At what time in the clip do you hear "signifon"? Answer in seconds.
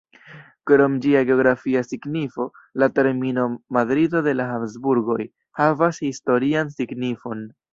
6.81-7.47